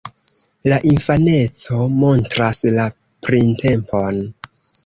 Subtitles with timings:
[0.71, 2.89] La infaneco montras la
[3.29, 4.21] printempon.